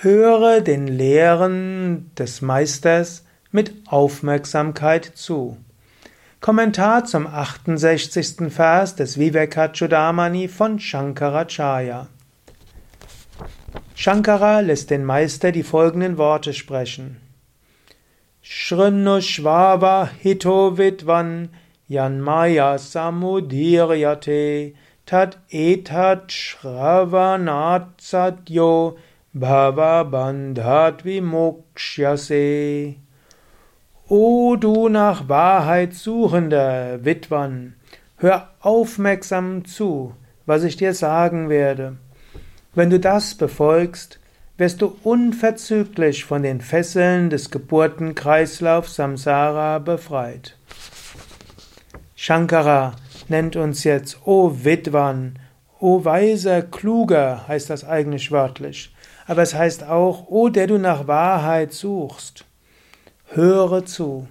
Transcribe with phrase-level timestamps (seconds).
[0.00, 5.56] Höre den Lehren des Meisters mit Aufmerksamkeit zu.
[6.42, 8.52] Kommentar zum 68.
[8.52, 12.08] Vers des Vivekachudamani von Shankaracharya.
[13.94, 17.16] Shankara lässt den Meister die folgenden Worte sprechen.
[18.42, 21.48] Shrinu Shvava Hito Vidvan
[21.88, 24.74] Yanmaya Samudiryate
[25.06, 28.98] Tat Etat Shravanat Sadyo
[29.38, 32.94] Bhava Bandhat Vimokshase.
[34.08, 37.74] O du nach Wahrheit suchender Witwan,
[38.16, 40.14] hör aufmerksam zu,
[40.46, 41.98] was ich dir sagen werde.
[42.74, 44.20] Wenn du das befolgst,
[44.56, 50.56] wirst du unverzüglich von den Fesseln des Geburtenkreislaufs Samsara befreit.
[52.14, 52.96] Shankara
[53.28, 55.38] nennt uns jetzt O Vidwan,
[55.78, 58.92] O weiser, kluger heißt das eigentlich wörtlich
[59.26, 62.44] aber es heißt auch, O der du nach Wahrheit suchst,
[63.26, 64.28] höre zu.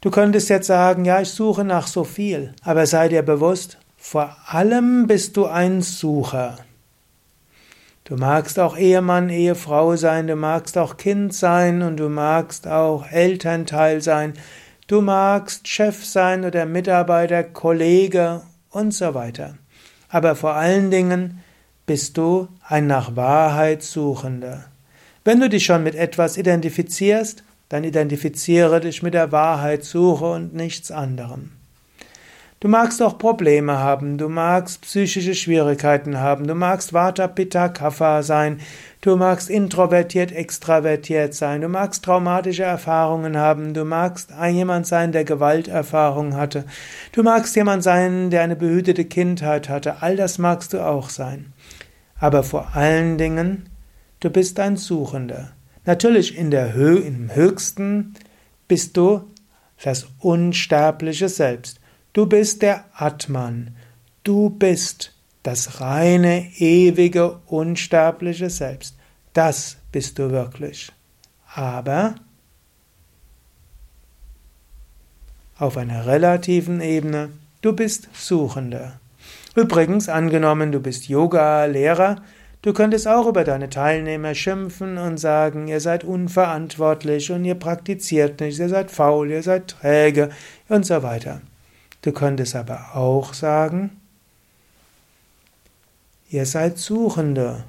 [0.00, 4.36] Du könntest jetzt sagen, ja, ich suche nach so viel, aber sei dir bewusst, vor
[4.46, 6.56] allem bist du ein Sucher.
[8.04, 13.06] Du magst auch Ehemann, Ehefrau sein, du magst auch Kind sein und du magst auch
[13.08, 14.32] Elternteil sein,
[14.88, 18.40] du magst Chef sein oder Mitarbeiter, Kollege
[18.72, 19.56] und so weiter.
[20.08, 21.40] Aber vor allen Dingen
[21.86, 24.64] bist du ein nach Wahrheit Suchender.
[25.24, 30.90] Wenn du dich schon mit etwas identifizierst, dann identifiziere dich mit der Wahrheitssuche und nichts
[30.90, 31.52] anderem.
[32.60, 38.22] Du magst auch Probleme haben, du magst psychische Schwierigkeiten haben, du magst Vata, Pitta, Kapha
[38.22, 38.60] sein,
[39.02, 45.24] du magst introvertiert, extravertiert sein, du magst traumatische Erfahrungen haben, du magst jemand sein, der
[45.24, 46.64] Gewalterfahrung hatte,
[47.12, 51.52] du magst jemand sein, der eine behütete Kindheit hatte, all das magst du auch sein.
[52.18, 53.68] Aber vor allen Dingen,
[54.20, 55.50] du bist ein Suchender.
[55.84, 58.14] Natürlich in der Hö im Höchsten
[58.68, 59.24] bist du
[59.82, 61.80] das unsterbliche Selbst.
[62.12, 63.74] Du bist der Atman.
[64.22, 65.11] Du bist
[65.42, 68.96] das reine, ewige, unsterbliche Selbst.
[69.32, 70.92] Das bist du wirklich.
[71.54, 72.14] Aber
[75.58, 77.30] auf einer relativen Ebene,
[77.60, 78.98] du bist Suchender.
[79.54, 82.16] Übrigens, angenommen, du bist Yoga-Lehrer,
[82.62, 88.40] du könntest auch über deine Teilnehmer schimpfen und sagen, ihr seid unverantwortlich und ihr praktiziert
[88.40, 90.30] nicht, ihr seid faul, ihr seid träge
[90.68, 91.42] und so weiter.
[92.00, 94.01] Du könntest aber auch sagen,
[96.32, 97.64] ihr seid Suchende,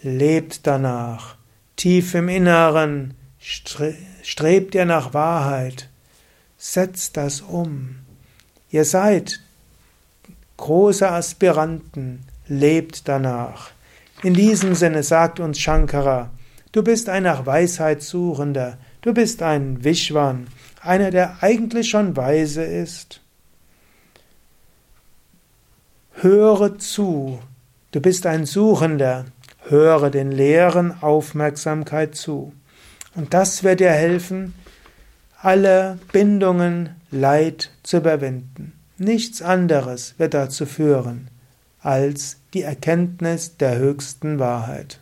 [0.00, 1.34] lebt danach,
[1.74, 3.14] tief im Inneren,
[4.22, 5.88] strebt ihr nach Wahrheit,
[6.56, 7.96] setzt das um.
[8.70, 9.40] Ihr seid
[10.58, 13.72] große Aspiranten, lebt danach.
[14.22, 16.30] In diesem Sinne sagt uns Shankara,
[16.70, 20.46] du bist ein nach Weisheit suchender, du bist ein Vishwan,
[20.80, 23.20] einer, der eigentlich schon weise ist.
[26.12, 27.40] Höre zu,
[27.94, 29.24] du bist ein Suchender,
[29.68, 32.52] höre den Lehren Aufmerksamkeit zu.
[33.14, 34.54] Und das wird dir helfen,
[35.40, 38.72] alle Bindungen, Leid zu überwinden.
[38.98, 41.28] Nichts anderes wird dazu führen
[41.78, 44.98] als die Erkenntnis der höchsten Wahrheit.